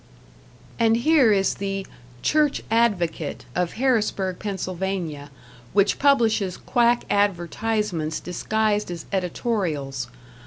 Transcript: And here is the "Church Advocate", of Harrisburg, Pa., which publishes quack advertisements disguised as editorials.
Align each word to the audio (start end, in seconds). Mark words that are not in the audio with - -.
And 0.79 0.97
here 0.97 1.31
is 1.31 1.53
the 1.53 1.85
"Church 2.23 2.63
Advocate", 2.71 3.45
of 3.53 3.73
Harrisburg, 3.73 4.39
Pa., 4.39 5.29
which 5.73 5.99
publishes 5.99 6.57
quack 6.57 7.03
advertisements 7.07 8.19
disguised 8.19 8.89
as 8.89 9.05
editorials. 9.13 10.07